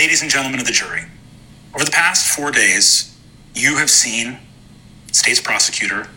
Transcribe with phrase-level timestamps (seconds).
[0.00, 1.02] ladies and gentlemen of the jury,
[1.74, 3.14] over the past four days,
[3.54, 4.38] you have seen
[5.12, 6.08] state's prosecutor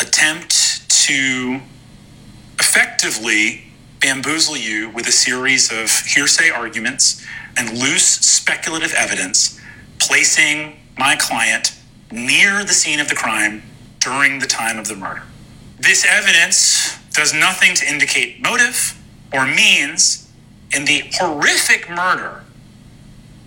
[0.00, 1.58] attempt to
[2.60, 3.64] effectively
[4.00, 7.26] bamboozle you with a series of hearsay arguments
[7.56, 9.60] and loose speculative evidence,
[9.98, 11.76] placing my client
[12.12, 13.60] near the scene of the crime
[13.98, 15.24] during the time of the murder.
[15.80, 18.96] This evidence does nothing to indicate motive
[19.32, 20.30] or means
[20.72, 22.43] in the horrific murder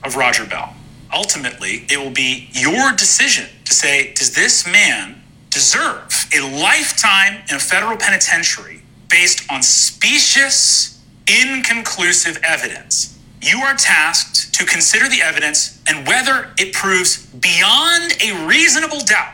[0.08, 0.74] of Roger Bell.
[1.14, 7.56] Ultimately, it will be your decision to say, does this man deserve a lifetime in
[7.56, 13.20] a federal penitentiary based on specious, inconclusive evidence?
[13.42, 19.34] You are tasked to consider the evidence and whether it proves beyond a reasonable doubt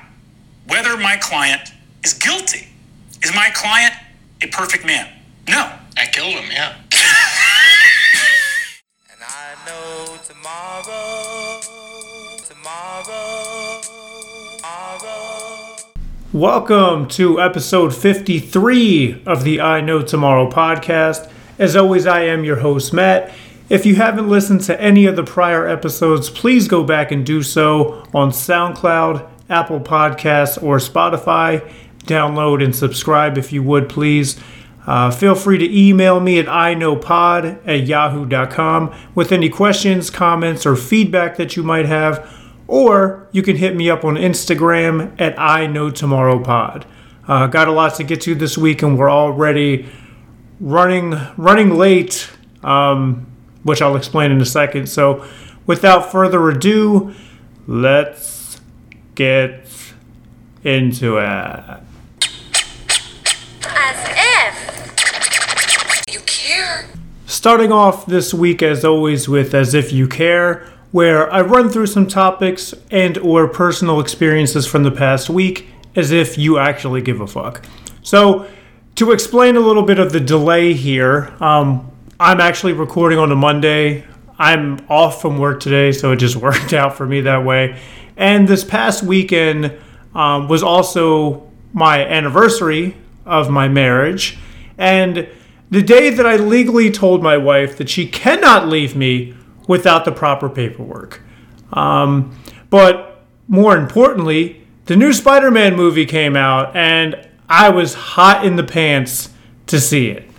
[0.67, 1.71] whether my client
[2.03, 2.67] is guilty.
[3.23, 3.93] Is my client
[4.41, 5.07] a perfect man?
[5.47, 5.71] No.
[5.97, 6.75] I killed him, yeah.
[9.53, 11.59] I know tomorrow,
[12.47, 13.81] tomorrow,
[14.57, 15.75] tomorrow.
[16.31, 21.31] Welcome to episode 53 of the I Know Tomorrow podcast.
[21.59, 23.31] As always, I am your host, Matt.
[23.69, 27.43] If you haven't listened to any of the prior episodes, please go back and do
[27.43, 31.71] so on SoundCloud, Apple Podcasts, or Spotify.
[32.05, 34.39] Download and subscribe if you would, please.
[34.85, 40.75] Uh, feel free to email me at iknowpod at yahoo.com with any questions, comments, or
[40.75, 42.29] feedback that you might have.
[42.67, 46.85] Or you can hit me up on Instagram at iknowtomorrowpod.
[47.27, 49.87] Uh, got a lot to get to this week, and we're already
[50.59, 52.29] running running late,
[52.63, 53.25] um,
[53.63, 54.87] which I'll explain in a second.
[54.87, 55.25] So,
[55.65, 57.13] without further ado,
[57.67, 58.59] let's
[59.15, 59.67] get
[60.63, 61.79] into it.
[67.43, 71.87] Starting off this week, as always, with As If You Care, where I run through
[71.87, 77.19] some topics and or personal experiences from the past week as if you actually give
[77.19, 77.65] a fuck.
[78.01, 78.47] So,
[78.95, 83.35] to explain a little bit of the delay here, um, I'm actually recording on a
[83.35, 84.05] Monday.
[84.39, 87.77] I'm off from work today, so it just worked out for me that way.
[88.15, 89.77] And this past weekend
[90.15, 94.37] um, was also my anniversary of my marriage.
[94.77, 95.27] And
[95.73, 99.33] the day that I legally told my wife that she cannot leave me
[99.67, 101.21] without the proper paperwork.
[101.71, 102.37] Um,
[102.69, 108.55] but more importantly, the new Spider Man movie came out, and I was hot in
[108.55, 109.29] the pants
[109.67, 110.29] to see it.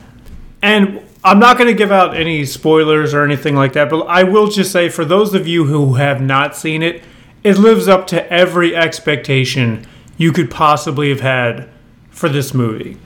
[0.63, 4.23] And I'm not going to give out any spoilers or anything like that, but I
[4.23, 7.03] will just say for those of you who have not seen it,
[7.43, 9.85] it lives up to every expectation
[10.17, 11.69] you could possibly have had
[12.11, 12.99] for this movie.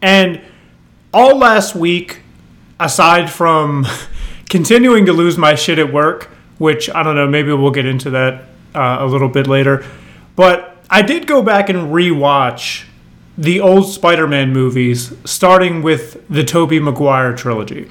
[0.00, 0.40] And
[1.12, 2.20] all last week,
[2.78, 3.86] aside from
[4.48, 8.10] continuing to lose my shit at work, which I don't know, maybe we'll get into
[8.10, 8.44] that
[8.74, 9.84] uh, a little bit later,
[10.36, 12.84] but I did go back and rewatch
[13.38, 17.90] the old Spider Man movies, starting with the Tobey Maguire trilogy.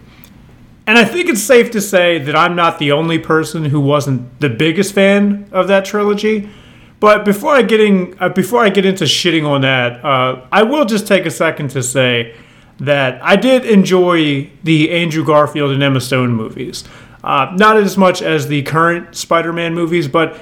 [0.85, 4.39] And I think it's safe to say that I'm not the only person who wasn't
[4.39, 6.49] the biggest fan of that trilogy.
[6.99, 10.85] But before I getting uh, before I get into shitting on that, uh, I will
[10.85, 12.35] just take a second to say
[12.79, 16.83] that I did enjoy the Andrew Garfield and Emma Stone movies.
[17.23, 20.39] Uh, not as much as the current Spider-Man movies, but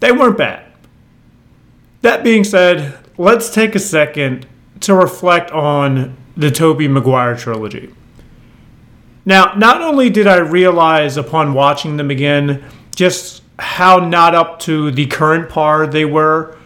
[0.00, 0.64] they weren't bad.
[2.00, 4.46] That being said, let's take a second
[4.80, 7.92] to reflect on the Tobey Maguire trilogy.
[9.26, 12.64] Now, not only did I realize upon watching them again
[12.94, 16.56] just how not up to the current par they were,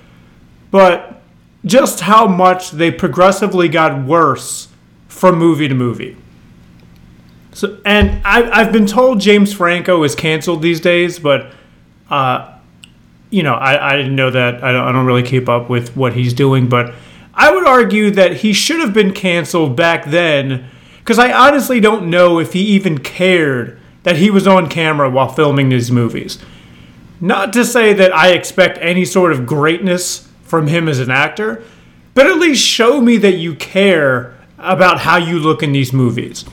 [0.70, 1.22] but
[1.64, 4.68] just how much they progressively got worse
[5.12, 6.16] from movie to movie.
[7.52, 11.52] So, and I, I've been told James Franco is canceled these days, but
[12.10, 12.58] uh,
[13.30, 14.64] you know, I, I didn't know that.
[14.64, 16.94] I don't, I don't really keep up with what he's doing, but
[17.34, 20.68] I would argue that he should have been canceled back then
[20.98, 25.28] because I honestly don't know if he even cared that he was on camera while
[25.28, 26.38] filming these movies.
[27.20, 31.62] Not to say that I expect any sort of greatness from him as an actor,
[32.14, 36.44] but at least show me that you care about how you look in these movies.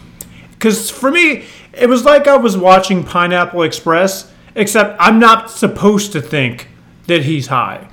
[0.51, 6.11] Because for me, it was like I was watching Pineapple Express, except I'm not supposed
[6.11, 6.67] to think
[7.07, 7.88] that he's high.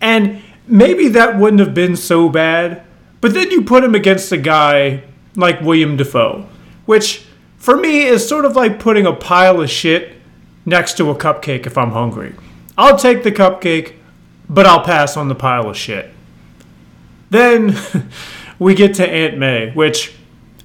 [0.00, 2.84] And maybe that wouldn't have been so bad,
[3.20, 5.02] but then you put him against a guy
[5.34, 6.46] like William Dafoe,
[6.84, 7.26] which
[7.56, 10.14] for me is sort of like putting a pile of shit
[10.64, 12.34] next to a cupcake if I'm hungry.
[12.78, 13.94] I'll take the cupcake,
[14.48, 16.12] but I'll pass on the pile of shit.
[17.30, 17.76] Then
[18.58, 20.14] we get to Aunt May, which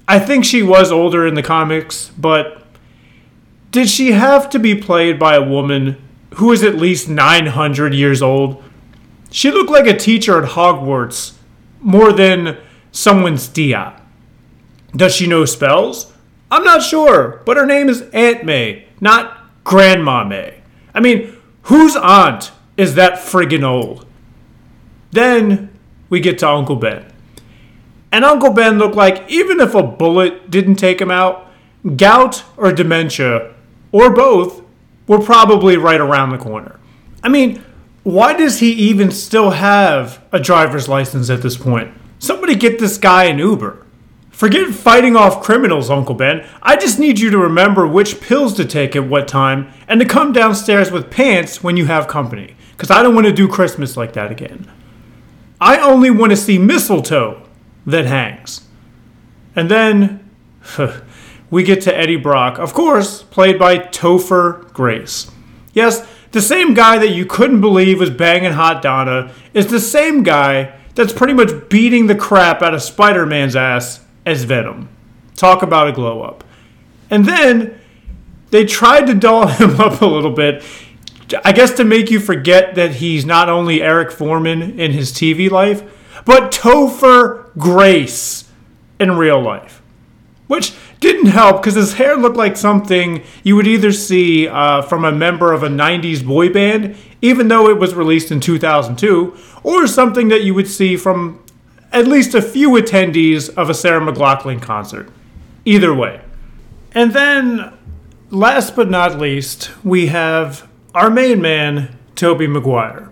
[0.08, 2.66] I think she was older in the comics, but
[3.70, 5.96] did she have to be played by a woman
[6.34, 8.62] who is at least 900 years old?
[9.30, 11.34] She looked like a teacher at Hogwarts
[11.80, 12.58] more than
[12.90, 14.00] someone's Dia.
[14.94, 16.12] Does she know spells?
[16.50, 20.60] I'm not sure, but her name is Aunt May, not Grandma May.
[20.94, 24.06] I mean, whose aunt is that friggin' old?
[25.12, 25.70] Then
[26.10, 27.11] we get to Uncle Ben.
[28.12, 31.50] And Uncle Ben looked like even if a bullet didn't take him out,
[31.96, 33.54] gout or dementia,
[33.90, 34.62] or both,
[35.08, 36.78] were probably right around the corner.
[37.22, 37.64] I mean,
[38.02, 41.92] why does he even still have a driver's license at this point?
[42.18, 43.84] Somebody get this guy an Uber.
[44.30, 46.46] Forget fighting off criminals, Uncle Ben.
[46.62, 50.06] I just need you to remember which pills to take at what time and to
[50.06, 52.56] come downstairs with pants when you have company.
[52.72, 54.70] Because I don't want to do Christmas like that again.
[55.60, 57.46] I only want to see mistletoe
[57.86, 58.62] that hangs.
[59.54, 60.30] And then
[61.50, 65.30] we get to Eddie Brock, of course, played by Topher Grace.
[65.72, 70.22] Yes, the same guy that you couldn't believe was banging Hot Donna is the same
[70.22, 74.88] guy that's pretty much beating the crap out of Spider Man's ass as Venom.
[75.36, 76.44] Talk about a glow up.
[77.10, 77.78] And then
[78.50, 80.64] they tried to doll him up a little bit,
[81.44, 85.50] I guess to make you forget that he's not only Eric Forman in his TV
[85.50, 85.82] life,
[86.24, 88.48] but Topher Grace
[88.98, 89.82] in real life.
[90.46, 95.04] Which didn't help because his hair looked like something you would either see uh, from
[95.04, 99.86] a member of a 90s boy band, even though it was released in 2002, or
[99.86, 101.42] something that you would see from
[101.92, 105.08] at least a few attendees of a Sarah McLachlan concert.
[105.64, 106.20] Either way.
[106.92, 107.72] And then,
[108.30, 113.08] last but not least, we have our main man, Tobey Maguire.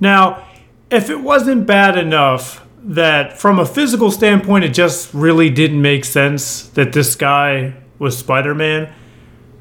[0.00, 0.46] Now,
[0.92, 6.04] if it wasn't bad enough that from a physical standpoint, it just really didn't make
[6.04, 8.92] sense that this guy was Spider Man.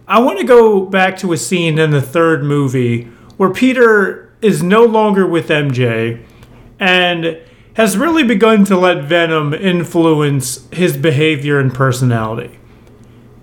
[0.07, 3.03] I want to go back to a scene in the third movie
[3.37, 6.25] where Peter is no longer with MJ
[6.79, 7.39] and
[7.75, 12.59] has really begun to let Venom influence his behavior and personality.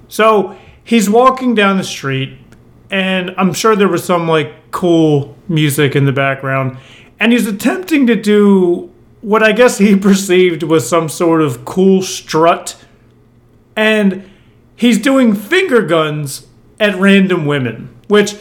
[0.08, 2.37] So he's walking down the street,
[2.90, 6.76] and I'm sure there was some like cool music in the background,
[7.20, 12.02] and he's attempting to do what I guess he perceived was some sort of cool
[12.02, 12.76] strut.
[13.76, 14.28] And
[14.76, 16.46] he's doing finger guns
[16.80, 18.36] at random women, which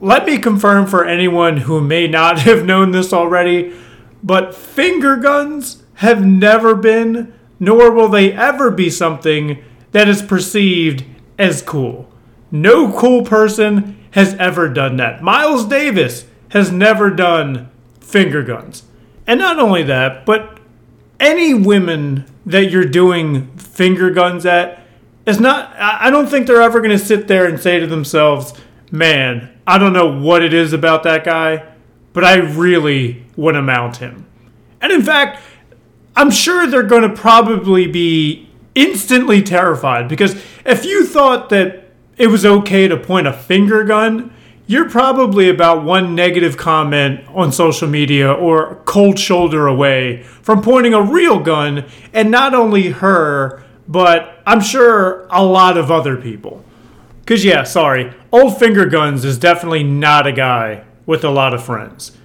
[0.00, 3.74] let me confirm for anyone who may not have known this already,
[4.22, 9.62] but finger guns have never been, nor will they ever be something
[9.92, 11.04] that is perceived
[11.38, 12.12] as cool.
[12.50, 15.22] No cool person has ever done that.
[15.22, 17.70] Miles Davis has never done
[18.06, 18.84] finger guns.
[19.26, 20.60] And not only that, but
[21.18, 24.84] any women that you're doing finger guns at
[25.26, 28.54] is not, I don't think they're ever going to sit there and say to themselves,
[28.92, 31.66] man, I don't know what it is about that guy,
[32.12, 34.26] but I really want to mount him.
[34.80, 35.42] And in fact,
[36.14, 42.28] I'm sure they're going to probably be instantly terrified because if you thought that it
[42.28, 44.32] was okay to point a finger gun
[44.66, 50.92] you're probably about one negative comment on social media or cold shoulder away from pointing
[50.92, 56.64] a real gun and not only her, but I'm sure a lot of other people.
[57.20, 61.64] Because, yeah, sorry, Old Finger Guns is definitely not a guy with a lot of
[61.64, 62.16] friends.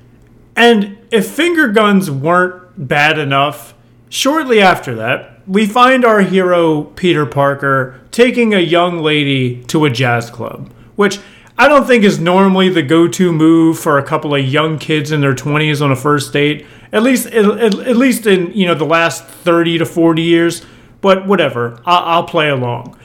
[0.56, 3.74] And if finger guns weren't bad enough,
[4.10, 9.90] shortly after that, we find our hero, Peter Parker, taking a young lady to a
[9.90, 11.20] jazz club, which
[11.62, 15.22] I don't think is normally the go-to move for a couple of young kids in
[15.22, 16.66] their 20s on a first date.
[16.92, 20.66] At least, at, at least in you know the last 30 to 40 years.
[21.02, 22.98] But whatever, I'll, I'll play along.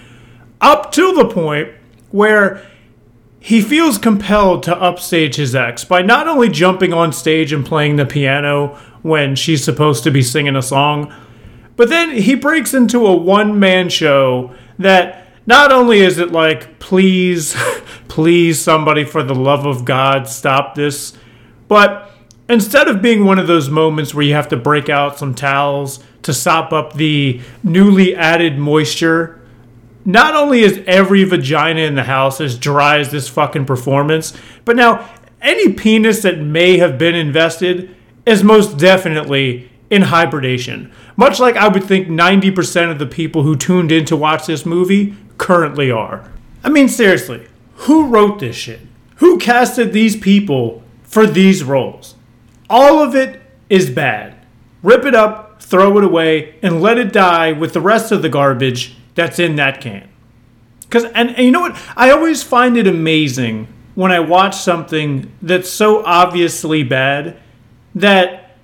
[0.62, 1.68] Up to the point
[2.12, 2.66] where
[3.40, 7.96] he feels compelled to upstage his ex by not only jumping on stage and playing
[7.96, 8.68] the piano
[9.02, 11.14] when she's supposed to be singing a song,
[11.76, 17.54] but then he breaks into a one-man show that not only is it like, please,
[18.16, 21.12] please, somebody, for the love of God, stop this,
[21.68, 22.10] but
[22.48, 26.02] instead of being one of those moments where you have to break out some towels
[26.22, 29.38] to sop up the newly added moisture,
[30.06, 34.32] not only is every vagina in the house as dry as this fucking performance,
[34.64, 35.06] but now
[35.42, 37.94] any penis that may have been invested
[38.24, 40.90] is most definitely in hibernation.
[41.18, 44.64] Much like I would think 90% of the people who tuned in to watch this
[44.64, 46.32] movie currently are.
[46.64, 47.46] I mean, seriously,
[47.76, 48.80] who wrote this shit?
[49.16, 52.14] Who casted these people for these roles?
[52.68, 54.34] All of it is bad.
[54.82, 58.28] Rip it up, throw it away, and let it die with the rest of the
[58.28, 60.08] garbage that's in that can.
[60.80, 61.76] Because and, and you know what?
[61.96, 67.38] I always find it amazing when I watch something that's so obviously bad
[67.94, 68.56] that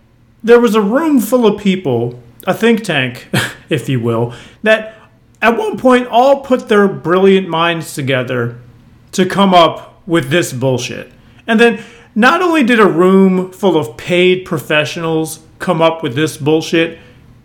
[0.42, 3.28] there was a room full of people, a think tank,
[3.68, 4.96] if you will, that
[5.40, 8.60] at one point all put their brilliant minds together
[9.12, 11.12] to come up with this bullshit.
[11.46, 11.82] And then
[12.14, 16.98] not only did a room full of paid professionals come up with this bullshit,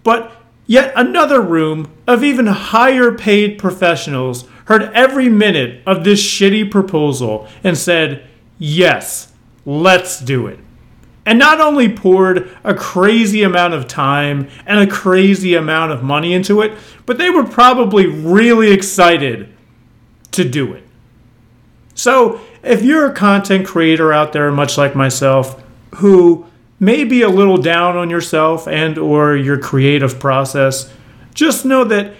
[0.04, 0.32] but
[0.66, 7.48] yet another room of even higher paid professionals heard every minute of this shitty proposal
[7.64, 8.26] and said,
[8.60, 9.32] Yes,
[9.66, 10.60] let's do it.
[11.26, 16.34] And not only poured a crazy amount of time and a crazy amount of money
[16.34, 16.72] into it,
[17.06, 19.54] but they were probably really excited
[20.32, 20.87] to do it.
[21.98, 25.64] So, if you're a content creator out there much like myself
[25.96, 26.46] who
[26.80, 30.94] may be a little down on yourself and or your creative process,
[31.34, 32.14] just know that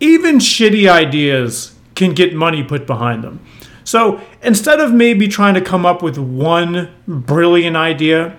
[0.00, 3.40] even shitty ideas can get money put behind them.
[3.84, 8.36] So, instead of maybe trying to come up with one brilliant idea,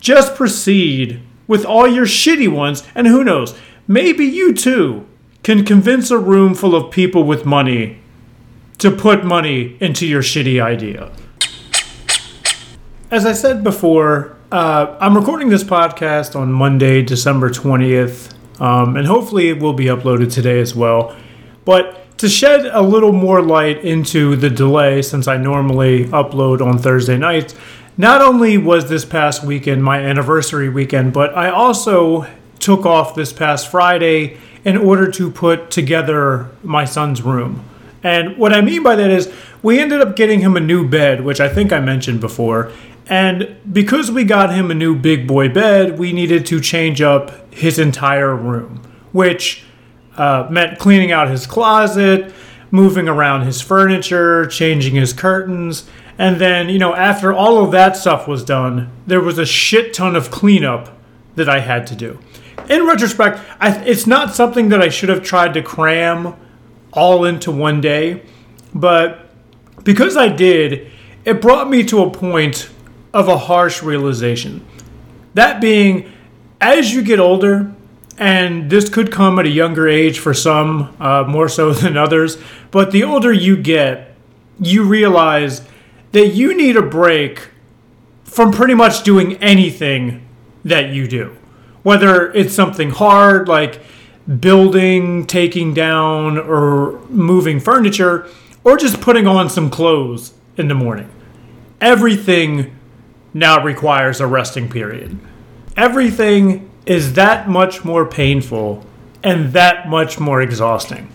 [0.00, 3.54] just proceed with all your shitty ones and who knows,
[3.86, 5.06] maybe you too
[5.42, 7.98] can convince a room full of people with money
[8.82, 11.12] to put money into your shitty idea.
[13.12, 19.06] As I said before, uh, I'm recording this podcast on Monday, December 20th, um, and
[19.06, 21.16] hopefully it will be uploaded today as well.
[21.64, 26.76] But to shed a little more light into the delay, since I normally upload on
[26.76, 27.54] Thursday nights,
[27.96, 32.26] not only was this past weekend my anniversary weekend, but I also
[32.58, 37.64] took off this past Friday in order to put together my son's room.
[38.02, 39.32] And what I mean by that is,
[39.62, 42.72] we ended up getting him a new bed, which I think I mentioned before.
[43.06, 47.52] And because we got him a new big boy bed, we needed to change up
[47.52, 48.82] his entire room,
[49.12, 49.64] which
[50.16, 52.32] uh, meant cleaning out his closet,
[52.70, 55.88] moving around his furniture, changing his curtains.
[56.18, 59.92] And then, you know, after all of that stuff was done, there was a shit
[59.94, 60.96] ton of cleanup
[61.34, 62.18] that I had to do.
[62.68, 66.36] In retrospect, I, it's not something that I should have tried to cram
[66.92, 68.22] all into one day,
[68.74, 69.30] but
[69.84, 70.90] because I did,
[71.24, 72.68] it brought me to a point
[73.12, 74.64] of a harsh realization.
[75.34, 76.10] That being,
[76.60, 77.74] as you get older,
[78.18, 82.38] and this could come at a younger age for some, uh, more so than others,
[82.70, 84.14] but the older you get,
[84.60, 85.62] you realize
[86.12, 87.48] that you need a break
[88.24, 90.26] from pretty much doing anything
[90.64, 91.36] that you do.
[91.82, 93.80] Whether it's something hard like
[94.40, 98.28] building, taking down, or moving furniture,
[98.64, 101.10] or just putting on some clothes in the morning.
[101.80, 102.76] Everything
[103.34, 105.18] now requires a resting period.
[105.76, 108.84] Everything is that much more painful
[109.22, 111.08] and that much more exhausting.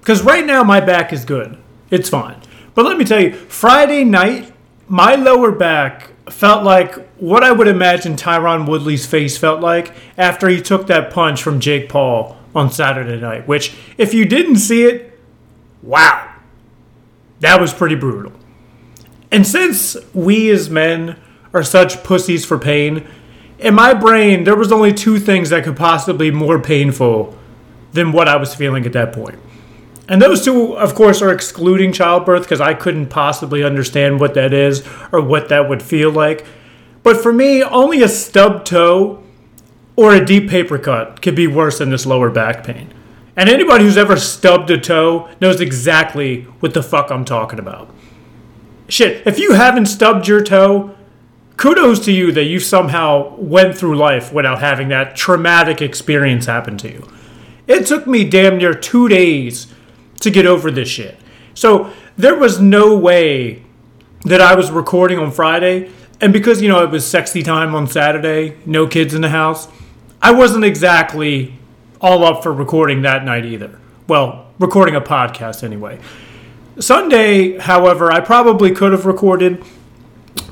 [0.00, 1.58] Because right now, my back is good.
[1.90, 2.40] It's fine.
[2.74, 4.52] But let me tell you, Friday night,
[4.88, 10.48] my lower back felt like what I would imagine Tyron Woodley's face felt like after
[10.48, 13.46] he took that punch from Jake Paul on Saturday night.
[13.46, 15.18] Which, if you didn't see it,
[15.82, 16.34] wow,
[17.40, 18.32] that was pretty brutal.
[19.30, 21.18] And since we as men
[21.52, 23.06] are such pussies for pain,
[23.58, 27.36] in my brain, there was only two things that could possibly be more painful
[27.92, 29.38] than what I was feeling at that point.
[30.10, 34.52] And those two, of course, are excluding childbirth because I couldn't possibly understand what that
[34.52, 36.44] is or what that would feel like.
[37.04, 39.22] But for me, only a stubbed toe
[39.94, 42.92] or a deep paper cut could be worse than this lower back pain.
[43.36, 47.88] And anybody who's ever stubbed a toe knows exactly what the fuck I'm talking about.
[48.88, 50.92] Shit, if you haven't stubbed your toe,
[51.56, 56.76] kudos to you that you somehow went through life without having that traumatic experience happen
[56.78, 57.08] to you.
[57.68, 59.68] It took me damn near two days
[60.20, 61.18] to get over this shit.
[61.54, 63.64] So there was no way
[64.24, 65.90] that I was recording on Friday.
[66.20, 69.68] And because, you know, it was sexy time on Saturday, no kids in the house,
[70.22, 71.58] I wasn't exactly
[72.00, 73.78] all up for recording that night either.
[74.06, 75.98] Well, recording a podcast anyway.
[76.78, 79.64] Sunday, however, I probably could have recorded,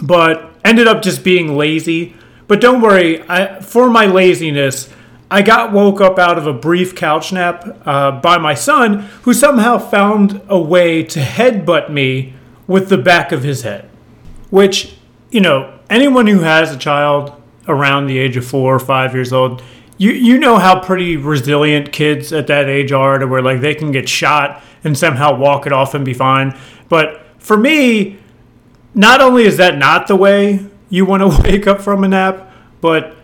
[0.00, 2.14] but ended up just being lazy.
[2.46, 4.88] But don't worry, I, for my laziness,
[5.30, 9.34] I got woke up out of a brief couch nap uh, by my son, who
[9.34, 12.34] somehow found a way to headbutt me
[12.66, 13.90] with the back of his head.
[14.50, 14.96] Which,
[15.30, 17.32] you know, anyone who has a child
[17.66, 19.62] around the age of four or five years old,
[19.98, 23.74] you you know how pretty resilient kids at that age are to where like they
[23.74, 26.56] can get shot and somehow walk it off and be fine.
[26.88, 28.18] But for me,
[28.94, 32.50] not only is that not the way you want to wake up from a nap,
[32.80, 33.16] but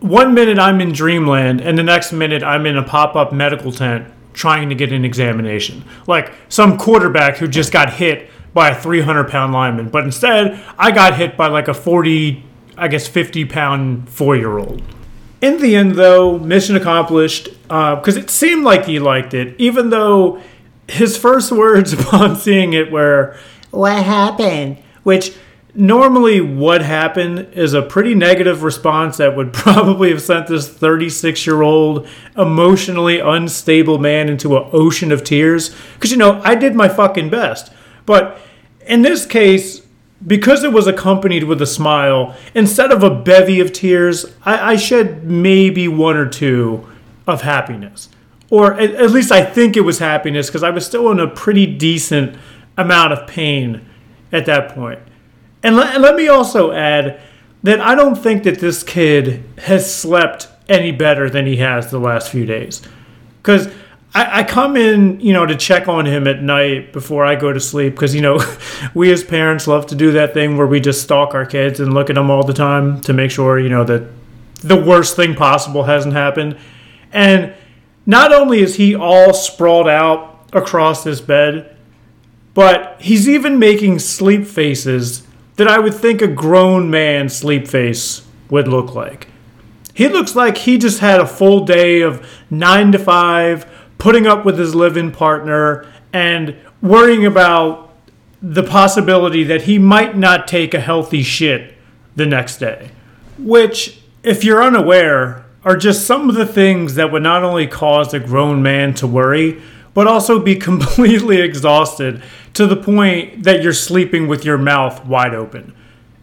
[0.00, 4.12] one minute I'm in dreamland and the next minute I'm in a pop-up medical tent
[4.32, 5.84] trying to get an examination.
[6.06, 10.90] Like some quarterback who just got hit by a 300 pound lineman, but instead I
[10.90, 12.44] got hit by like a 40,
[12.76, 14.82] I guess 50 pound four year old.
[15.40, 19.90] In the end, though, mission accomplished uh, because it seemed like he liked it, even
[19.90, 20.40] though
[20.88, 23.36] his first words upon seeing it were,
[23.70, 24.78] What happened?
[25.02, 25.36] Which
[25.76, 31.46] normally, what happened is a pretty negative response that would probably have sent this 36
[31.46, 35.74] year old, emotionally unstable man into an ocean of tears.
[35.94, 37.72] Because, you know, I did my fucking best.
[38.04, 38.38] But
[38.86, 39.82] in this case,
[40.26, 44.76] because it was accompanied with a smile, instead of a bevy of tears, I, I
[44.76, 46.86] shed maybe one or two
[47.26, 48.08] of happiness.
[48.48, 51.26] Or at, at least I think it was happiness because I was still in a
[51.26, 52.36] pretty decent
[52.76, 53.84] amount of pain
[54.32, 55.00] at that point.
[55.66, 57.20] And let, let me also add
[57.64, 61.98] that I don't think that this kid has slept any better than he has the
[61.98, 62.82] last few days.
[63.42, 63.66] Because
[64.14, 67.52] I, I come in, you know, to check on him at night before I go
[67.52, 68.40] to sleep because, you know,
[68.94, 71.92] we as parents love to do that thing where we just stalk our kids and
[71.92, 74.04] look at them all the time to make sure, you know, that
[74.60, 76.56] the worst thing possible hasn't happened.
[77.12, 77.52] And
[78.06, 81.76] not only is he all sprawled out across this bed,
[82.54, 85.25] but he's even making sleep faces
[85.56, 89.28] that I would think a grown man sleep face would look like.
[89.94, 93.66] He looks like he just had a full day of nine to five,
[93.98, 97.94] putting up with his live-in partner and worrying about
[98.42, 101.74] the possibility that he might not take a healthy shit
[102.14, 102.90] the next day.
[103.38, 108.14] Which, if you're unaware, are just some of the things that would not only cause
[108.14, 109.60] a grown man to worry,
[109.96, 112.22] but also be completely exhausted
[112.52, 115.74] to the point that you're sleeping with your mouth wide open.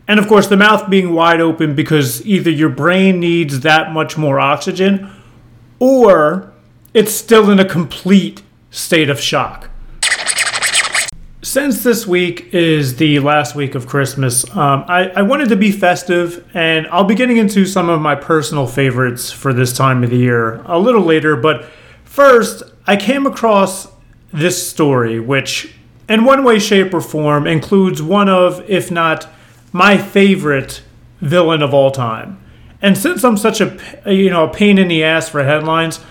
[0.08, 4.15] And of course, the mouth being wide open because either your brain needs that much
[4.15, 5.12] more oxygen
[5.80, 6.53] or
[6.94, 9.72] it's still in a complete state of shock.
[11.42, 15.72] Since this week is the last week of Christmas, um, I, I wanted to be
[15.72, 20.10] festive, and I'll be getting into some of my personal favorites for this time of
[20.10, 21.36] the year a little later.
[21.36, 21.65] But
[22.06, 23.88] first, I came across
[24.34, 25.74] this story, which,
[26.10, 29.28] in one way, shape, or form, includes one of, if not
[29.72, 30.82] my favorite
[31.22, 32.43] villain of all time.
[32.82, 36.02] And since I'm such a you know a pain in the ass for headlines,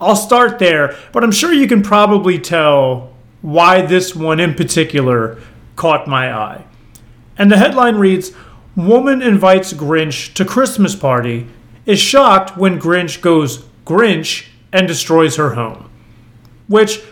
[0.00, 5.38] I'll start there, but I'm sure you can probably tell why this one in particular
[5.76, 6.64] caught my eye.
[7.36, 8.32] And the headline reads
[8.74, 11.46] Woman invites Grinch to Christmas party,
[11.86, 15.88] is shocked when Grinch goes Grinch and destroys her home.
[16.68, 17.02] Which,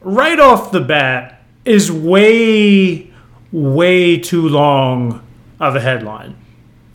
[0.00, 3.10] right off the bat, is way,
[3.50, 5.26] way too long
[5.58, 6.36] of a headline.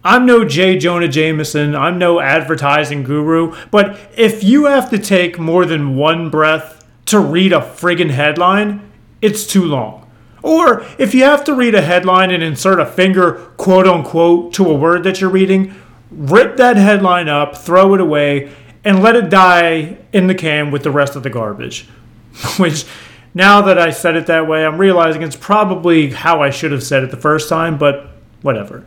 [0.05, 0.77] I'm no J.
[0.77, 1.75] Jonah Jameson.
[1.75, 3.55] I'm no advertising guru.
[3.71, 8.91] But if you have to take more than one breath to read a friggin' headline,
[9.21, 10.09] it's too long.
[10.41, 14.69] Or if you have to read a headline and insert a finger, quote unquote, to
[14.69, 15.73] a word that you're reading,
[16.11, 18.51] rip that headline up, throw it away,
[18.83, 21.87] and let it die in the can with the rest of the garbage.
[22.57, 22.85] Which,
[23.33, 26.83] now that I said it that way, I'm realizing it's probably how I should have
[26.83, 28.09] said it the first time, but
[28.41, 28.85] whatever.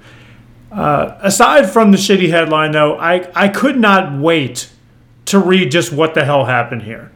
[0.70, 4.70] Uh, aside from the shitty headline, though, I, I could not wait
[5.26, 7.10] to read just what the hell happened here.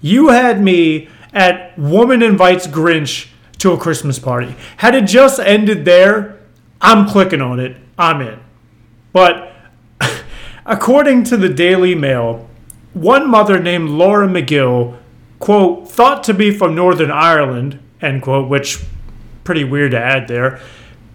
[0.00, 4.54] You had me at Woman Invites Grinch to a Christmas Party.
[4.78, 6.38] Had it just ended there,
[6.80, 7.76] I'm clicking on it.
[7.98, 8.38] I'm in.
[9.12, 9.52] But
[10.66, 12.48] according to the Daily Mail,
[12.92, 14.97] one mother named Laura McGill,
[15.38, 18.82] quote, thought to be from Northern Ireland, end quote, which
[19.44, 20.60] pretty weird to add there,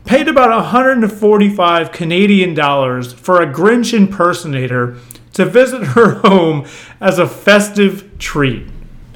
[0.06, 4.98] paid about 145 Canadian dollars for a Grinch impersonator
[5.34, 6.66] to visit her home
[7.00, 8.68] as a festive treat.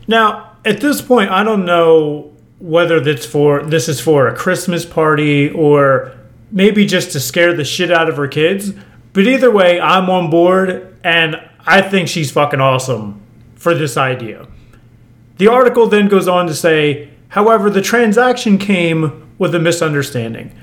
[0.07, 4.85] Now, at this point, I don't know whether this for this is for a Christmas
[4.85, 6.13] party or
[6.51, 8.73] maybe just to scare the shit out of her kids.
[9.13, 13.21] But either way, I'm on board and I think she's fucking awesome
[13.55, 14.47] for this idea.
[15.37, 20.53] The article then goes on to say, however, the transaction came with a misunderstanding.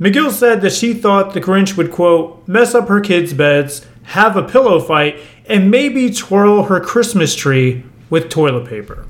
[0.00, 4.36] McGill said that she thought the Grinch would, quote, mess up her kids' beds, have
[4.36, 9.06] a pillow fight, and maybe twirl her Christmas tree with toilet paper.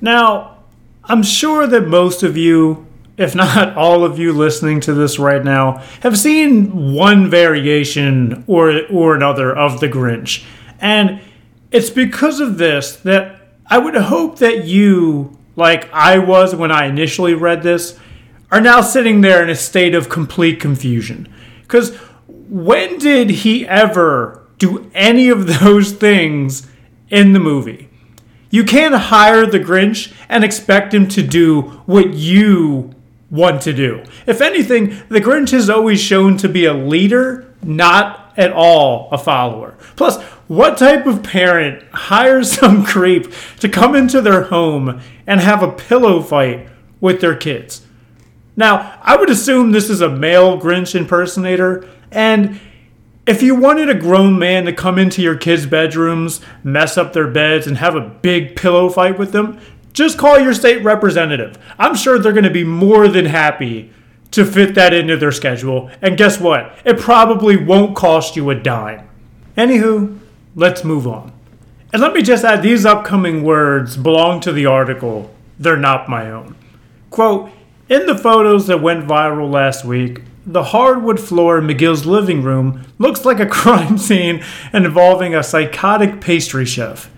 [0.00, 0.58] Now,
[1.04, 5.42] I'm sure that most of you, if not all of you listening to this right
[5.42, 10.44] now, have seen one variation or, or another of the Grinch.
[10.80, 11.20] And
[11.70, 16.86] it's because of this that I would hope that you, like I was when I
[16.86, 17.98] initially read this,
[18.50, 21.28] are now sitting there in a state of complete confusion.
[21.62, 26.68] Because when did he ever do any of those things
[27.10, 27.88] in the movie?
[28.50, 32.94] You can't hire the Grinch and expect him to do what you
[33.30, 34.04] want to do.
[34.26, 39.18] If anything, the Grinch has always shown to be a leader, not at all a
[39.18, 39.76] follower.
[39.96, 45.62] Plus, what type of parent hires some creep to come into their home and have
[45.62, 46.68] a pillow fight
[47.00, 47.82] with their kids?
[48.56, 52.58] Now, I would assume this is a male Grinch impersonator, and
[53.26, 57.28] if you wanted a grown man to come into your kids' bedrooms, mess up their
[57.28, 59.58] beds, and have a big pillow fight with them,
[59.92, 61.58] just call your state representative.
[61.78, 63.90] I'm sure they're going to be more than happy
[64.32, 65.90] to fit that into their schedule.
[66.02, 66.78] And guess what?
[66.84, 69.08] It probably won't cost you a dime.
[69.56, 70.18] Anywho,
[70.54, 71.32] let's move on.
[71.92, 76.30] And let me just add these upcoming words belong to the article, they're not my
[76.30, 76.56] own.
[77.10, 77.50] Quote,
[77.88, 82.84] in the photos that went viral last week, the hardwood floor in McGill's living room
[82.98, 87.10] looks like a crime scene involving a psychotic pastry chef.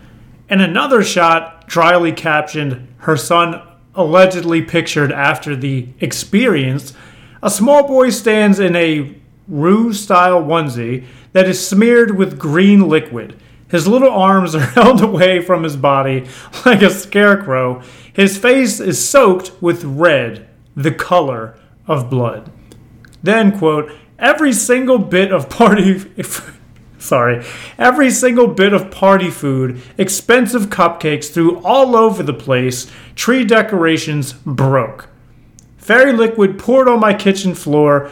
[0.49, 3.63] In another shot, dryly captioned, her son
[3.99, 6.95] allegedly pictured after the experience,
[7.43, 9.15] a small boy stands in a
[9.49, 13.35] Rue style onesie that is smeared with green liquid.
[13.71, 16.27] His little arms are held away from his body
[16.67, 17.83] like a scarecrow.
[18.13, 22.53] His face is soaked with red, the color of blood.
[23.23, 26.05] Then, quote, every single bit of party.
[26.99, 27.45] Sorry,
[27.79, 34.33] every single bit of party food, expensive cupcakes threw all over the place, tree decorations
[34.33, 35.09] broke.
[35.77, 38.11] Fairy liquid poured on my kitchen floor,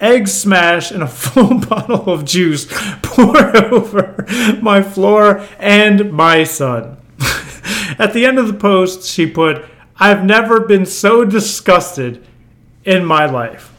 [0.00, 2.66] eggs smashed, and a full bottle of juice
[3.02, 4.24] poured over
[4.62, 6.96] my floor and my son.
[7.98, 9.64] At the end of the post, she put,
[9.96, 12.24] I've never been so disgusted
[12.84, 13.74] in my life.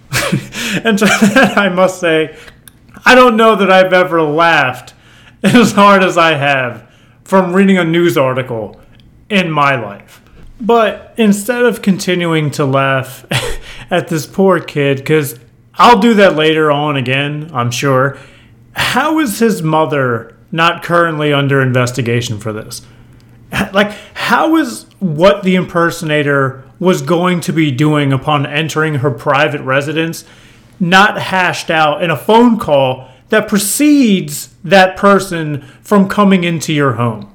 [0.83, 2.37] and to that, I must say,
[3.05, 4.93] I don't know that I've ever laughed
[5.43, 6.89] as hard as I have
[7.23, 8.79] from reading a news article
[9.29, 10.21] in my life.
[10.59, 13.25] But instead of continuing to laugh
[13.91, 15.39] at this poor kid, because
[15.75, 18.17] I'll do that later on again, I'm sure,
[18.73, 22.81] how is his mother not currently under investigation for this?
[23.73, 29.61] Like, how is what the impersonator was going to be doing upon entering her private
[29.61, 30.25] residence
[30.79, 36.93] not hashed out in a phone call that precedes that person from coming into your
[36.93, 37.33] home?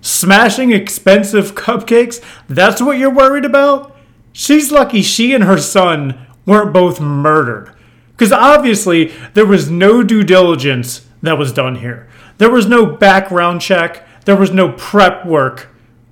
[0.00, 2.22] Smashing expensive cupcakes?
[2.48, 3.94] That's what you're worried about?
[4.32, 7.74] She's lucky she and her son weren't both murdered.
[8.12, 12.08] Because obviously, there was no due diligence that was done here.
[12.38, 15.68] There was no background check, there was no prep work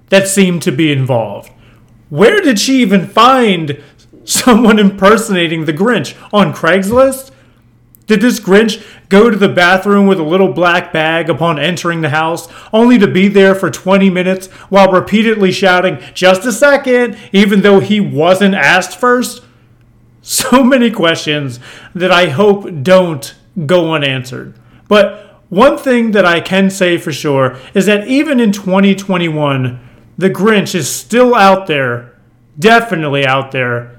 [0.09, 1.51] that seemed to be involved.
[2.09, 3.83] Where did she even find
[4.27, 6.17] someone impersonating the Grinch?
[6.33, 7.33] On Craigslist?
[8.07, 12.11] Did this Grinch go to the bathroom with a little black bag upon entering the
[12.11, 17.62] house, only to be there for 20 minutes while repeatedly shouting, just a second, even
[17.62, 19.43] though he wasn't asked first?
[20.23, 21.59] So many questions
[21.95, 23.35] that I hope don't
[23.65, 24.55] go unanswered.
[24.89, 29.81] But one thing that I can say for sure is that even in 2021,
[30.19, 32.19] the Grinch is still out there,
[32.59, 33.96] definitely out there,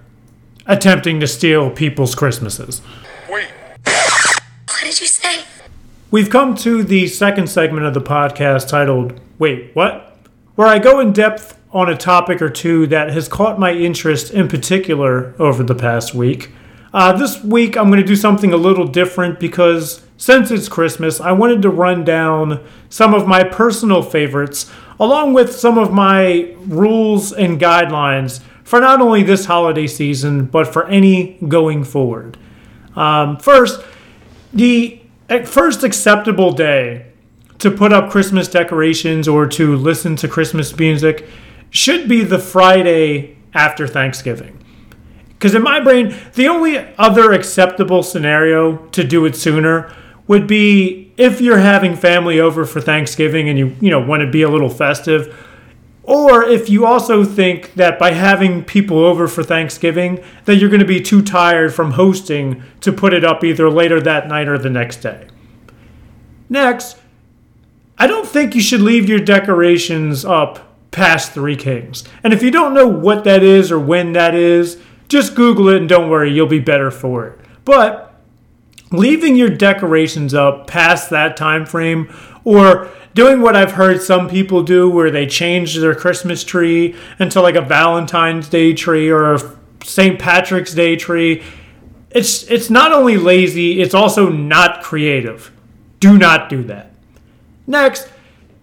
[0.67, 2.81] attempting to steal people's Christmases.
[3.29, 3.47] Wait.
[3.83, 5.43] What did you say?
[6.11, 10.17] We've come to the second segment of the podcast titled Wait, What?
[10.55, 14.31] Where I go in depth on a topic or two that has caught my interest
[14.31, 16.51] in particular over the past week.
[16.93, 21.21] Uh, this week, I'm going to do something a little different because since it's Christmas,
[21.21, 26.55] I wanted to run down some of my personal favorites along with some of my
[26.65, 32.37] rules and guidelines for not only this holiday season, but for any going forward.
[32.97, 33.81] Um, first,
[34.51, 35.01] the
[35.45, 37.05] first acceptable day
[37.59, 41.29] to put up Christmas decorations or to listen to Christmas music
[41.69, 44.61] should be the Friday after Thanksgiving.
[45.29, 49.95] Because in my brain, the only other acceptable scenario to do it sooner
[50.27, 54.29] would be if you're having family over for Thanksgiving and you, you know, want to
[54.29, 55.46] be a little festive.
[56.07, 60.79] Or if you also think that by having people over for Thanksgiving, that you're going
[60.79, 64.57] to be too tired from hosting to put it up either later that night or
[64.57, 65.27] the next day.
[66.49, 66.97] Next,
[67.97, 72.05] I don't think you should leave your decorations up past Three Kings.
[72.23, 75.77] And if you don't know what that is or when that is, just Google it
[75.77, 77.39] and don't worry, you'll be better for it.
[77.65, 78.15] But
[78.91, 82.07] leaving your decorations up past that time frame
[82.47, 87.41] or doing what I've heard some people do where they change their Christmas tree into
[87.41, 90.17] like a Valentine's Day tree or a St.
[90.17, 91.43] Patrick's Day tree.
[92.09, 95.51] It's it's not only lazy, it's also not creative.
[95.99, 96.93] Do not do that.
[97.65, 98.07] Next,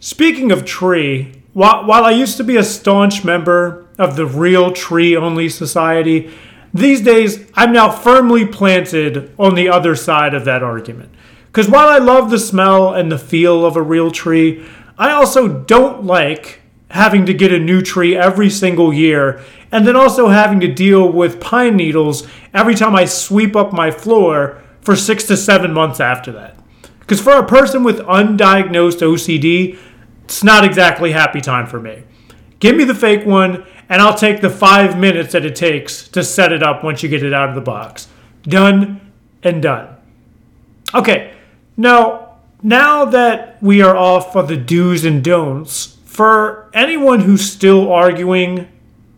[0.00, 4.72] speaking of tree, while, while I used to be a staunch member of the Real
[4.72, 6.30] Tree Only Society,
[6.72, 11.10] these days I'm now firmly planted on the other side of that argument.
[11.54, 14.66] Because while I love the smell and the feel of a real tree,
[14.98, 19.40] I also don't like having to get a new tree every single year
[19.70, 23.92] and then also having to deal with pine needles every time I sweep up my
[23.92, 26.58] floor for six to seven months after that.
[26.98, 29.78] Because for a person with undiagnosed OCD,
[30.24, 32.02] it's not exactly happy time for me.
[32.58, 36.24] Give me the fake one, and I'll take the five minutes that it takes to
[36.24, 38.08] set it up once you get it out of the box.
[38.42, 39.12] Done
[39.44, 39.94] and done.
[40.92, 41.33] Okay,
[41.76, 47.92] now, now that we are off of the do's and don'ts, for anyone who's still
[47.92, 48.68] arguing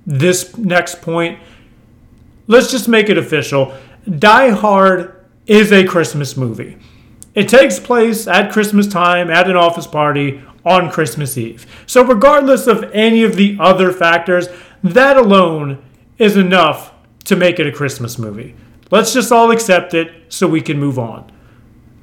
[0.06, 1.38] this next point,
[2.46, 3.74] let's just make it official.
[4.18, 6.78] Die Hard is a Christmas movie.
[7.34, 11.66] It takes place at Christmas time at an office party on Christmas Eve.
[11.86, 14.48] So, regardless of any of the other factors,
[14.82, 15.82] that alone
[16.18, 16.92] is enough
[17.24, 18.54] to make it a Christmas movie.
[18.90, 21.30] Let's just all accept it so we can move on.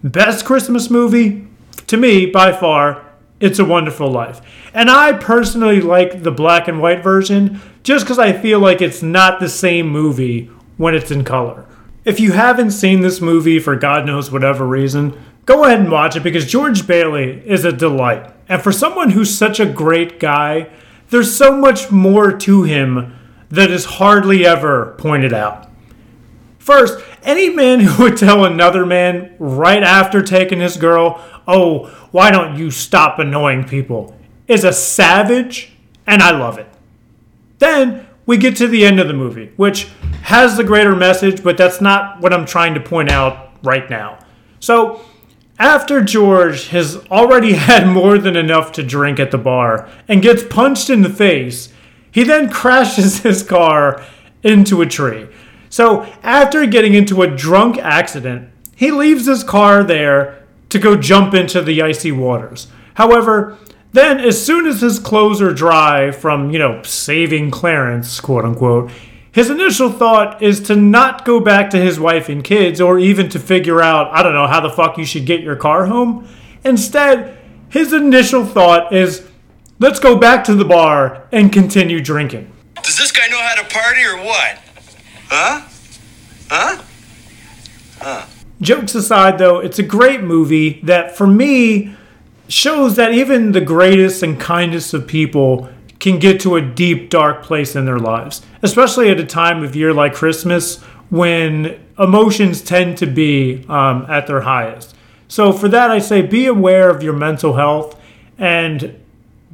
[0.03, 1.47] Best Christmas movie?
[1.87, 3.05] To me, by far,
[3.39, 4.41] It's a Wonderful Life.
[4.73, 9.01] And I personally like the black and white version just because I feel like it's
[9.01, 11.65] not the same movie when it's in color.
[12.03, 16.17] If you haven't seen this movie for God knows whatever reason, go ahead and watch
[16.17, 18.29] it because George Bailey is a delight.
[18.49, 20.69] And for someone who's such a great guy,
[21.11, 23.17] there's so much more to him
[23.49, 25.69] that is hardly ever pointed out.
[26.59, 32.31] First, any man who would tell another man right after taking his girl, oh, why
[32.31, 34.15] don't you stop annoying people,
[34.47, 35.73] is a savage,
[36.05, 36.67] and I love it.
[37.59, 39.87] Then we get to the end of the movie, which
[40.23, 44.19] has the greater message, but that's not what I'm trying to point out right now.
[44.59, 45.01] So,
[45.59, 50.43] after George has already had more than enough to drink at the bar and gets
[50.43, 51.71] punched in the face,
[52.11, 54.03] he then crashes his car
[54.43, 55.27] into a tree.
[55.73, 61.33] So, after getting into a drunk accident, he leaves his car there to go jump
[61.33, 62.67] into the icy waters.
[62.93, 63.57] However,
[63.91, 68.91] then as soon as his clothes are dry from, you know, saving Clarence, quote unquote,
[69.31, 73.27] his initial thought is to not go back to his wife and kids or even
[73.29, 76.27] to figure out, I don't know, how the fuck you should get your car home.
[76.63, 77.35] Instead,
[77.69, 79.27] his initial thought is,
[79.79, 82.51] let's go back to the bar and continue drinking.
[82.83, 84.62] Does this guy know how to party or what?
[85.35, 85.61] Huh?
[86.47, 86.83] Huh?
[87.99, 88.25] Huh.
[88.61, 91.95] Jokes aside, though, it's a great movie that, for me,
[92.47, 95.69] shows that even the greatest and kindest of people
[95.99, 99.75] can get to a deep, dark place in their lives, especially at a time of
[99.75, 104.95] year like Christmas when emotions tend to be um, at their highest.
[105.27, 107.99] So, for that, I say be aware of your mental health
[108.37, 109.01] and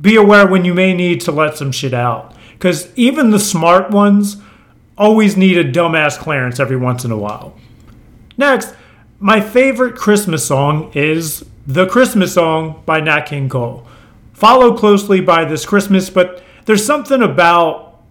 [0.02, 2.36] be aware when you may need to let some shit out.
[2.52, 4.36] Because even the smart ones
[5.00, 7.56] always need a dumbass Clarence every once in a while.
[8.38, 8.76] Next,
[9.20, 13.88] my favorite Christmas song is The Christmas Song by Nat King Cole.
[14.34, 18.02] Followed closely by This Christmas, but there's something about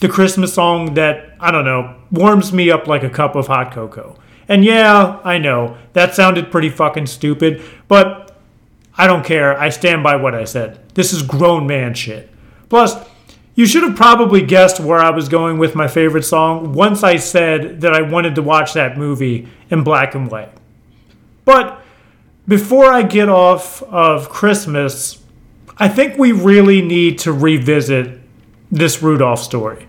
[0.00, 3.72] the Christmas song that, I don't know, warms me up like a cup of hot
[3.72, 4.18] cocoa.
[4.48, 8.36] And yeah, I know, that sounded pretty fucking stupid, but
[8.96, 9.58] I don't care.
[9.58, 10.80] I stand by what I said.
[10.94, 12.30] This is grown man shit.
[12.68, 12.96] Plus,
[13.60, 17.16] you should have probably guessed where I was going with my favorite song once I
[17.16, 20.50] said that I wanted to watch that movie in black and white.
[21.44, 21.82] But
[22.48, 25.22] before I get off of Christmas,
[25.76, 28.18] I think we really need to revisit
[28.70, 29.86] this Rudolph story.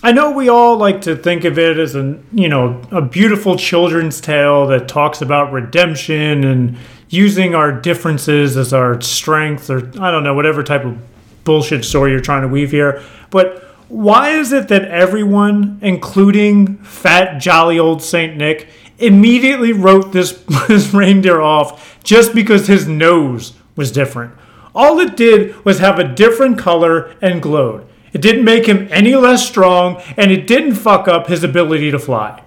[0.00, 3.56] I know we all like to think of it as a, you know, a beautiful
[3.56, 6.78] children's tale that talks about redemption and
[7.08, 10.96] using our differences as our strength or I don't know, whatever type of
[11.44, 13.02] bullshit story you're trying to weave here.
[13.30, 20.32] But why is it that everyone, including fat, jolly old Saint Nick, immediately wrote this,
[20.68, 24.34] this reindeer off just because his nose was different?
[24.74, 27.88] All it did was have a different color and glowed.
[28.12, 31.98] It didn't make him any less strong, and it didn't fuck up his ability to
[31.98, 32.42] fly.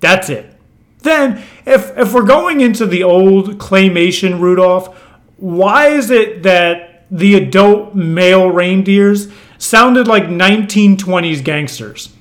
[0.00, 0.54] That's it.
[1.00, 4.98] Then, if, if we're going into the old claymation Rudolph,
[5.36, 12.14] why is it that the adult male reindeers sounded like 1920s gangsters?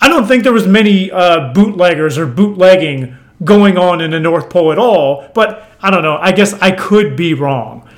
[0.00, 4.50] I don't think there was many uh, bootleggers or bootlegging going on in the North
[4.50, 6.18] Pole at all, but I don't know.
[6.20, 7.88] I guess I could be wrong.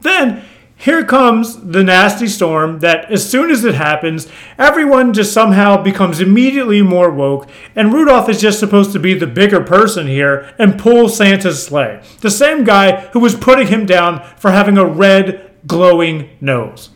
[0.00, 0.44] Then
[0.76, 6.20] here comes the nasty storm that as soon as it happens, everyone just somehow becomes
[6.20, 10.78] immediately more woke, and Rudolph is just supposed to be the bigger person here and
[10.78, 12.00] pull Santa's sleigh.
[12.20, 16.90] The same guy who was putting him down for having a red, glowing nose.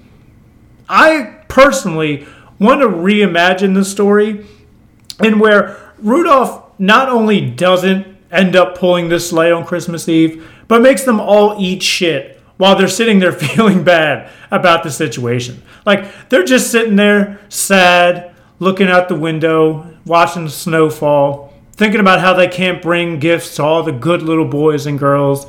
[0.88, 2.26] I personally
[2.58, 4.46] want to reimagine the story
[5.20, 10.82] and where Rudolph not only doesn't end up pulling this sleigh on Christmas Eve, but
[10.82, 15.62] makes them all eat shit while they're sitting there feeling bad about the situation.
[15.84, 22.00] Like they're just sitting there sad, looking out the window, watching the snow fall, thinking
[22.00, 25.46] about how they can't bring gifts to all the good little boys and girls.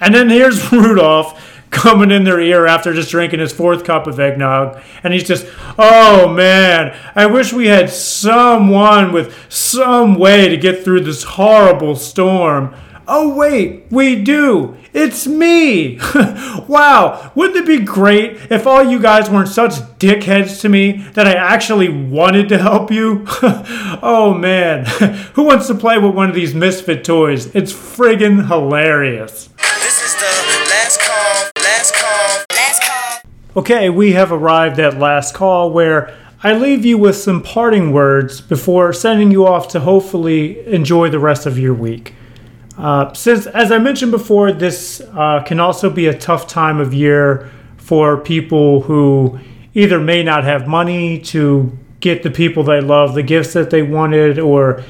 [0.00, 4.18] And then here's Rudolph coming in their ear after just drinking his fourth cup of
[4.18, 4.80] eggnog.
[5.02, 5.46] And he's just,
[5.78, 11.96] oh man, I wish we had someone with some way to get through this horrible
[11.96, 12.74] storm.
[13.06, 14.78] Oh, wait, we do.
[14.94, 15.98] It's me.
[16.68, 21.26] wow, wouldn't it be great if all you guys weren't such dickheads to me that
[21.26, 23.24] I actually wanted to help you?
[24.02, 24.84] oh man,
[25.34, 27.54] who wants to play with one of these misfit toys?
[27.54, 29.50] It's friggin' hilarious.
[33.56, 36.12] Okay, we have arrived at last call where
[36.42, 41.20] I leave you with some parting words before sending you off to hopefully enjoy the
[41.20, 42.14] rest of your week.
[42.76, 46.92] Uh, since, as I mentioned before, this uh, can also be a tough time of
[46.92, 49.38] year for people who
[49.72, 53.84] either may not have money to get the people they love the gifts that they
[53.84, 54.82] wanted, or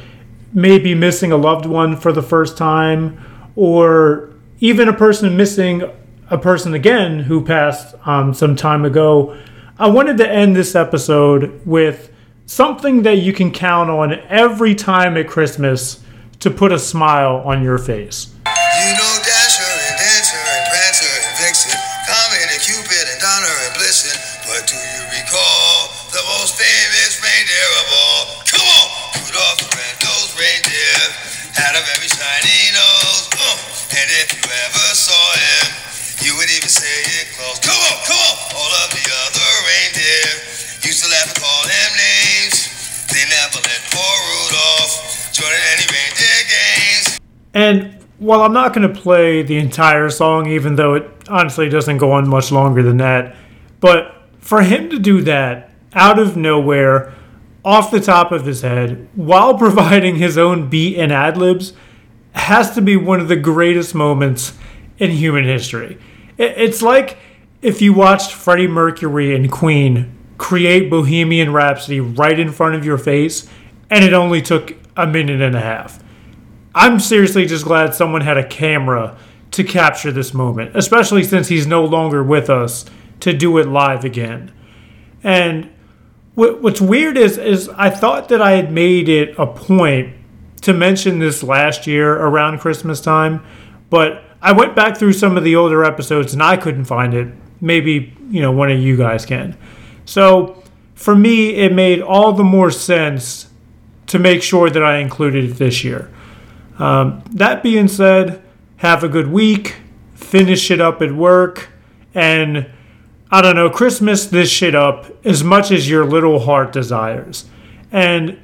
[0.55, 3.20] may be missing a loved one for the first time,
[3.57, 5.83] or even a person missing
[6.30, 9.37] a person again who passed um, some time ago.
[9.78, 12.10] I wanted to end this episode with
[12.46, 16.02] something that you can count on every time at Christmas
[16.40, 18.34] to put a smile on your face.
[18.44, 19.14] You know
[19.64, 20.66] and Dancer and
[21.08, 23.20] and Vixen, and Cupid and
[23.74, 24.16] and.
[24.44, 28.20] But do you recall the most famous reindeer of all?
[28.44, 28.87] Come on!
[29.24, 31.00] Rudolph the red-nosed reindeer
[31.56, 33.24] had a very shiny nose.
[33.32, 35.83] Uh, and if you ever saw him,
[36.24, 37.60] you would even say it close.
[37.60, 38.37] Come on, come on!
[38.56, 40.28] All of the other reindeer
[40.80, 42.56] used to laugh and call him names.
[43.12, 47.20] They never let poor Rudolph join any reindeer games.
[47.52, 51.98] And while I'm not going to play the entire song, even though it honestly doesn't
[51.98, 53.37] go on much longer than that,
[53.80, 57.12] but for him to do that out of nowhere,
[57.66, 61.74] off the top of his head, while providing his own beat and ad libs,
[62.32, 64.54] has to be one of the greatest moments
[64.98, 65.98] in human history.
[66.38, 67.16] It- It's like
[67.62, 72.98] if you watched Freddie Mercury and Queen create Bohemian Rhapsody right in front of your
[72.98, 73.48] face,
[73.90, 76.00] and it only took a minute and a half.
[76.74, 79.16] I'm seriously just glad someone had a camera
[79.52, 82.84] to capture this moment, especially since he's no longer with us
[83.20, 84.50] to do it live again.
[85.22, 85.68] And
[86.34, 90.12] what's weird is is I thought that I had made it a point
[90.62, 93.40] to mention this last year around Christmas time,
[93.88, 97.33] but I went back through some of the older episodes and I couldn't find it.
[97.62, 99.57] Maybe, you know, one of you guys can.
[100.04, 100.62] So,
[100.94, 103.48] for me, it made all the more sense
[104.09, 106.12] to make sure that I included it this year.
[106.78, 108.42] Um, that being said,
[108.76, 109.76] have a good week,
[110.14, 111.70] finish it up at work,
[112.14, 112.70] and
[113.30, 117.46] I don't know, Christmas this shit up as much as your little heart desires.
[117.90, 118.38] And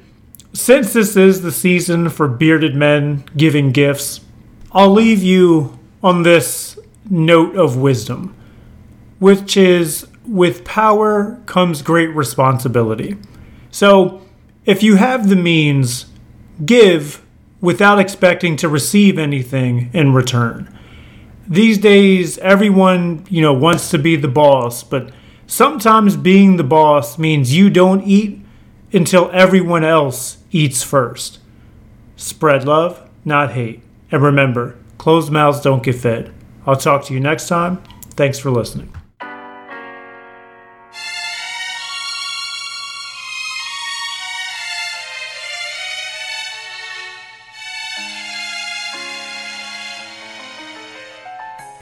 [0.51, 4.21] since this is the season for bearded men giving gifts,
[4.71, 8.35] I'll leave you on this note of wisdom,
[9.19, 13.17] which is with power comes great responsibility.
[13.71, 14.21] So,
[14.65, 16.05] if you have the means,
[16.65, 17.23] give
[17.59, 20.77] without expecting to receive anything in return.
[21.47, 25.11] These days, everyone, you know, wants to be the boss, but
[25.47, 28.43] sometimes being the boss means you don't eat
[28.93, 31.39] until everyone else eats first.
[32.15, 33.81] Spread love, not hate.
[34.11, 36.31] And remember, closed mouths don't get fed.
[36.63, 37.81] I'll talk to you next time.
[38.11, 38.93] Thanks for listening.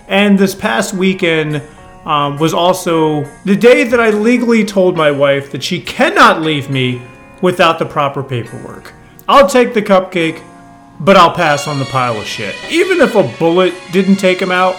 [0.08, 1.62] And this past weekend
[2.06, 6.70] um, was also the day that I legally told my wife that she cannot leave
[6.70, 7.02] me
[7.42, 8.94] without the proper paperwork.
[9.28, 10.42] I'll take the cupcake,
[11.00, 12.56] but I'll pass on the pile of shit.
[12.70, 14.76] Even if a bullet didn't take him out,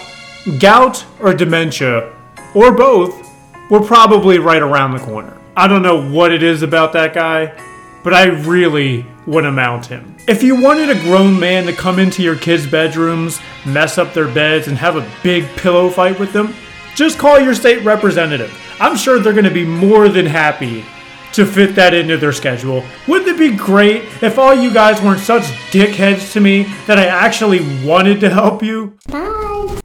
[0.59, 2.13] gout or dementia,
[2.55, 3.29] or both,
[3.71, 5.37] were probably right around the corner.
[5.57, 7.55] I don't know what it is about that guy,
[8.03, 10.17] but I really to mount him.
[10.27, 14.33] If you wanted a grown man to come into your kids' bedrooms, mess up their
[14.33, 16.55] beds, and have a big pillow fight with them,
[16.97, 18.53] just call your state representative.
[18.81, 20.85] I'm sure they're going to be more than happy
[21.33, 22.85] to fit that into their schedule.
[23.07, 27.07] Wouldn't it be great if all you guys weren't such dickheads to me that I
[27.07, 28.99] actually wanted to help you?
[29.09, 29.77] Bye.